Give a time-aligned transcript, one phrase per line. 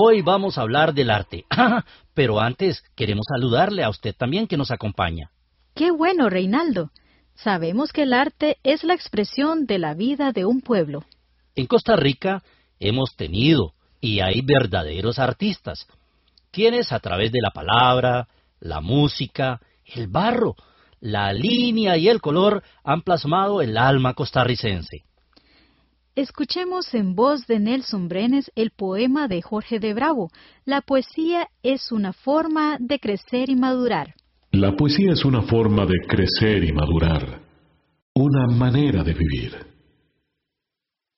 [0.00, 1.44] Hoy vamos a hablar del arte.
[2.14, 5.32] Pero antes queremos saludarle a usted también que nos acompaña.
[5.74, 6.92] Qué bueno, Reinaldo.
[7.34, 11.04] Sabemos que el arte es la expresión de la vida de un pueblo.
[11.56, 12.44] En Costa Rica
[12.78, 15.88] hemos tenido y hay verdaderos artistas,
[16.52, 18.28] quienes a través de la palabra,
[18.60, 20.54] la música, el barro,
[21.00, 25.07] la línea y el color han plasmado el alma costarricense.
[26.18, 30.32] Escuchemos en voz de Nelson Brenes el poema de Jorge de Bravo.
[30.64, 34.16] La poesía es una forma de crecer y madurar.
[34.50, 37.40] La poesía es una forma de crecer y madurar,
[38.16, 39.58] una manera de vivir.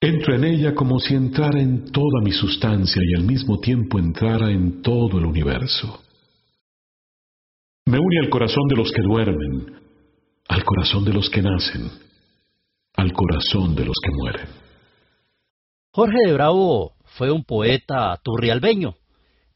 [0.00, 4.50] Entro en ella como si entrara en toda mi sustancia y al mismo tiempo entrara
[4.50, 6.02] en todo el universo.
[7.86, 9.76] Me une al corazón de los que duermen,
[10.48, 11.88] al corazón de los que nacen,
[12.96, 14.67] al corazón de los que mueren.
[15.98, 18.94] Jorge de Bravo fue un poeta turrialbeño.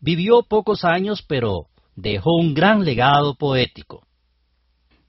[0.01, 4.05] Vivió pocos años, pero dejó un gran legado poético.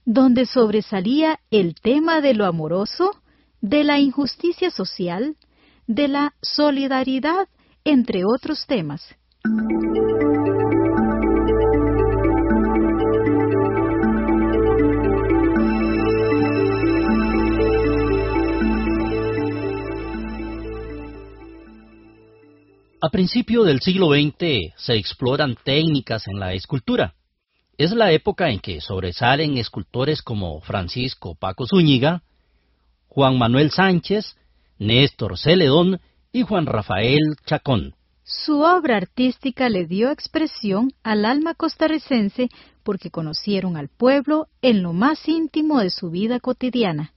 [0.06, 3.16] Donde sobresalía el tema de lo amoroso,
[3.62, 5.36] de la injusticia social,
[5.88, 7.48] de la solidaridad,
[7.84, 9.02] entre otros temas.
[23.06, 27.16] A principio del siglo XX se exploran técnicas en la escultura.
[27.78, 32.24] Es la época en que sobresalen escultores como Francisco Paco Zúñiga,
[33.10, 34.38] Juan Manuel Sánchez,
[34.80, 36.00] Néstor Celedón
[36.32, 37.94] y Juan Rafael Chacón.
[38.24, 42.48] Su obra artística le dio expresión al alma costarricense
[42.84, 47.12] porque conocieron al pueblo en lo más íntimo de su vida cotidiana.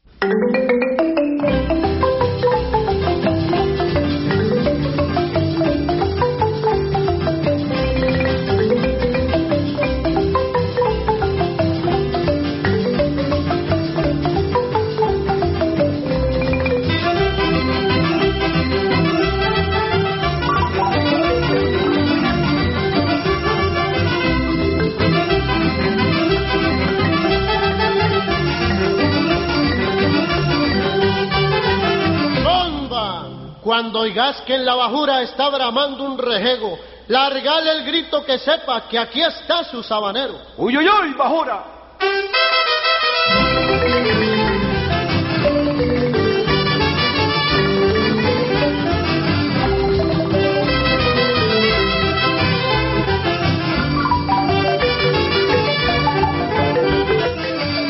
[34.06, 36.78] Oigas que en la bajura está bramando un rejego,
[37.08, 40.40] largale el grito que sepa que aquí está su sabanero.
[40.56, 41.64] ¡Uy, uy, uy, bajura!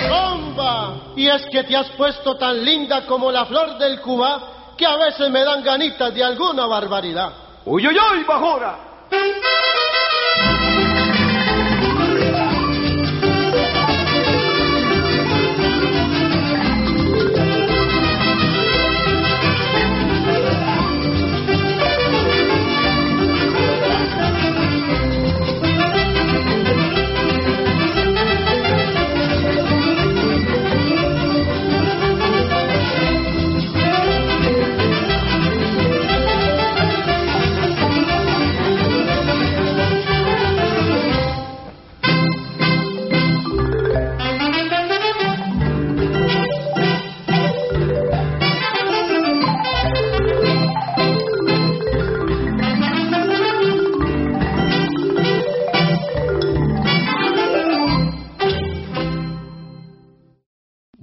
[0.08, 1.12] ¡Bomba!
[1.14, 4.96] Y es que te has puesto tan linda como la flor del Cuba que a
[4.96, 7.32] veces me dan ganitas de alguna barbaridad.
[7.64, 8.76] ¡Uy, uy, uy, bajora!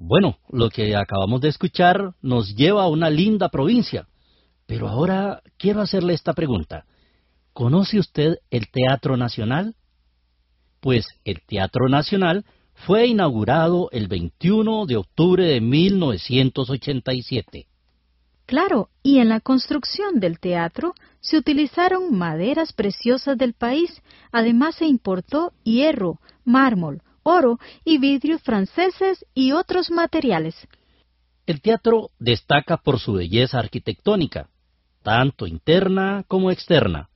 [0.06, 4.10] Bueno, lo que acabamos de escuchar nos lleva a una linda provincia.
[4.66, 6.84] Pero ahora quiero hacerle esta pregunta.
[7.54, 9.76] ¿Conoce usted el Teatro Nacional?
[10.82, 12.44] Pues el Teatro Nacional
[12.86, 17.68] fue inaugurado el 21 de octubre de 1987.
[18.46, 24.02] Claro, y en la construcción del teatro se utilizaron maderas preciosas del país,
[24.34, 30.56] además se importó hierro, mármol, oro y vidrios franceses y otros materiales.
[31.46, 34.50] El teatro destaca por su belleza arquitectónica,
[35.02, 37.10] tanto interna como externa,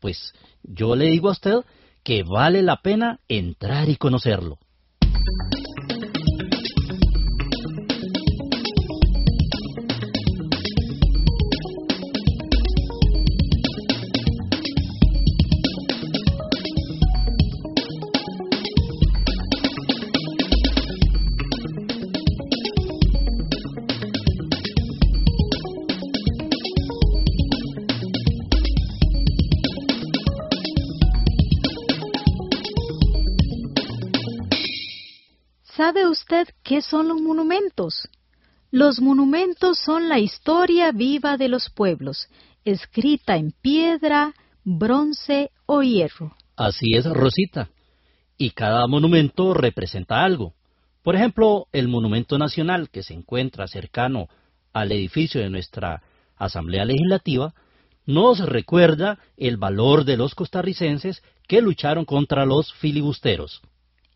[0.00, 1.56] pues yo le digo a usted
[2.02, 4.58] que vale la pena entrar y conocerlo.
[35.76, 38.08] ¿Sabe usted qué son los monumentos?
[38.70, 42.28] Los monumentos son la historia viva de los pueblos,
[42.64, 46.36] escrita en piedra, bronce o hierro.
[46.56, 47.70] Así es, Rosita.
[48.38, 50.54] Y cada monumento representa algo.
[51.02, 54.28] Por ejemplo, el Monumento Nacional, que se encuentra cercano
[54.72, 56.02] al edificio de nuestra
[56.36, 57.52] Asamblea Legislativa,
[58.06, 63.60] nos recuerda el valor de los costarricenses que lucharon contra los filibusteros.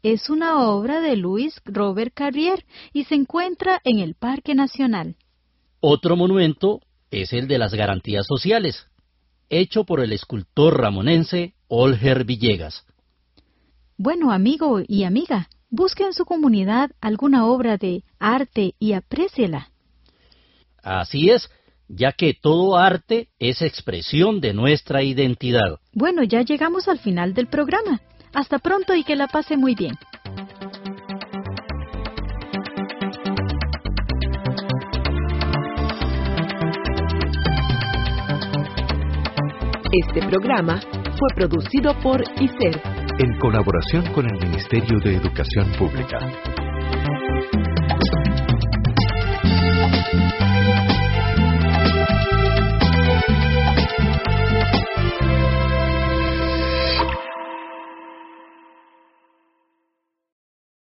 [0.03, 5.17] Es una obra de Louis Robert Carrier y se encuentra en el Parque Nacional.
[5.81, 6.81] Otro monumento
[7.11, 8.87] es el de las garantías sociales,
[9.49, 12.85] hecho por el escultor ramonense Olger Villegas.
[13.97, 19.73] Bueno, amigo y amiga, busque en su comunidad alguna obra de arte y apréciela.
[20.81, 21.51] Así es,
[21.89, 25.81] ya que todo arte es expresión de nuestra identidad.
[25.93, 28.01] Bueno, ya llegamos al final del programa.
[28.35, 29.97] Hasta pronto y que la pase muy bien.
[39.91, 46.19] Este programa fue producido por ICER en colaboración con el Ministerio de Educación Pública.